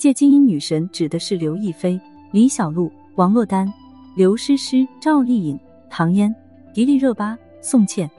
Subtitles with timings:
[0.00, 2.00] 届金鹰女神指的是刘亦菲、
[2.30, 3.70] 李小璐、王珞丹、
[4.16, 6.34] 刘诗诗、赵丽颖、唐嫣、
[6.72, 8.10] 迪丽热巴、宋茜。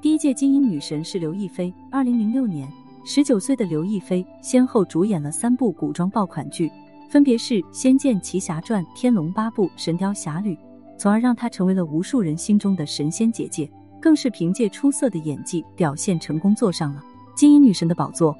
[0.00, 1.70] 第一届金鹰女神是刘亦菲。
[1.90, 2.66] 二零零六年，
[3.04, 6.72] 十九岁的刘亦菲先后主演了三部古装爆款剧，
[7.10, 10.54] 分别是《仙剑奇侠传》《天龙八部》《神雕侠侣》，
[10.96, 13.70] 从而让她成为了无数人心中的神仙姐姐。
[14.00, 17.02] 更是凭借出色的演技表现，成功坐上了
[17.34, 18.34] 金鹰女神的宝座。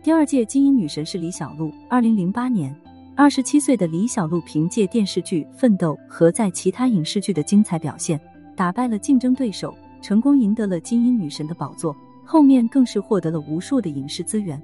[0.00, 1.72] 第二届金鹰女神是李小璐。
[1.88, 2.74] 二零零八年，
[3.16, 8.18] 二十七岁的李小璐凭借电视剧《奋斗》和在其他影视剧的精彩表现，
[8.54, 11.94] 打败了竞争对手，成功赢得了金鹰女神的宝座。
[12.24, 14.62] 后面更是获得了无数的影视资源。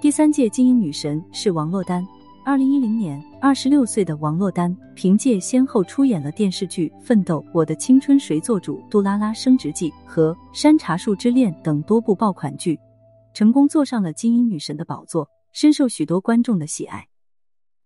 [0.00, 2.06] 第三届金鹰女神是王珞丹。
[2.44, 12.78] 二零一零年，二十六岁的王珞丹凭借先后出演了电视剧《奋斗》《我的青春谁做主》《杜拉拉升职记》和《山茶树之恋》等多部爆款剧。
[13.36, 17.06] 成功坐上了金鹰女神的宝座，深受许多观众的喜爱。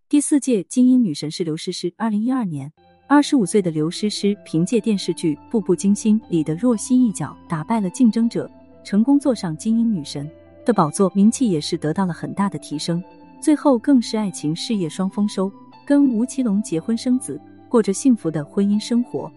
[0.09, 1.92] 第四届金鹰女神是刘诗诗。
[1.96, 2.73] 二零一二年，
[3.09, 8.48] 二十五岁的刘诗诗凭借电视剧《步步惊心》里的若曦一角，打败了竞争者，
[8.84, 10.30] 成功坐上金鹰女神
[10.65, 13.02] 的宝座，名气也是得到了很大的提升。
[13.40, 15.51] 最后更是爱情事业双丰收，
[15.84, 19.28] 跟吴奇隆结婚生子，过着幸福的婚姻生活。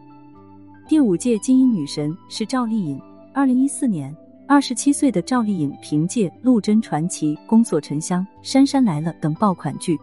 [0.88, 3.02] 第五届金鹰女神是赵丽颖。
[3.34, 4.16] 二零一四年。
[4.46, 9.98] 二十七岁的赵丽颖凭借《陆贞传奇》《宫锁沉香》《杉杉来了》等爆款剧，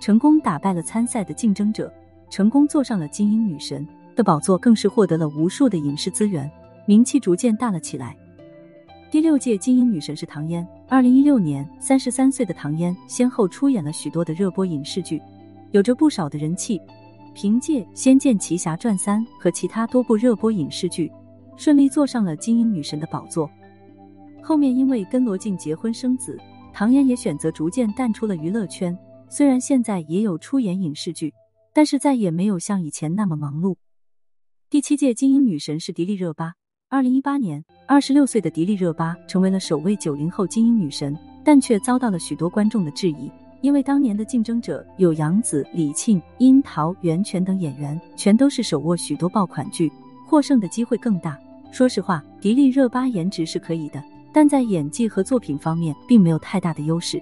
[0.00, 1.90] 成功打败了参赛的竞争者，
[2.28, 6.48] 成功坐上了金鹰女神的宝座，更是获得了无数的影视资源，
[6.84, 8.14] 名气逐渐大了起来。
[9.10, 10.66] 第六届金鹰女神是唐嫣。
[10.88, 15.20] 二零一六年，三十三岁的唐嫣先后出演了许多的热播影视剧，
[15.70, 16.78] 有着不少的人气。
[17.32, 21.10] 凭借《仙剑奇侠传三》和其他多部热播影视剧，
[21.56, 23.50] 顺利坐上了金鹰女神的宝座。
[24.46, 26.38] 后面因为跟罗晋结婚生子，
[26.72, 28.96] 唐嫣也选择逐渐淡出了娱乐圈。
[29.28, 31.34] 虽然现在也有出演影视剧，
[31.74, 33.74] 但是再也没有像以前那么忙碌。
[34.70, 36.54] 第七届金鹰女神是迪丽热巴。
[36.88, 43.28] 二零一八年，二十六岁的迪丽热巴成为了首位九零后金鹰女神，但却遭到了许多观众的质疑，
[43.62, 49.90] 因为当年的竞争者有杨紫、李沁、樱桃、袁泉等演员，全都是手握许多爆款剧，
[50.24, 51.36] 获胜的机会更大。
[51.72, 54.00] 说实话，迪丽热巴颜值是可以的。
[54.36, 57.18] 但在演技和作品方面并没有太大的优势。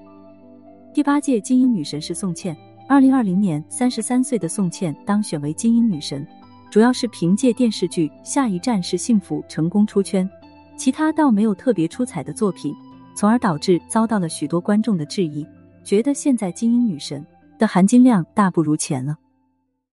[0.92, 2.56] 第八届金鹰女神是宋茜。
[2.88, 6.26] 二零二零年，三十三岁的宋茜当选为金鹰女神，
[6.72, 10.28] 主要是凭借电视剧《下一站是幸福》成功出圈，
[10.76, 12.75] 其他倒没有特别出彩的作品，
[13.14, 15.46] 从而导致遭到了许多观众的质疑，
[15.84, 17.25] 觉得现在金鹰女神
[17.60, 19.16] 的含金量大不如前了。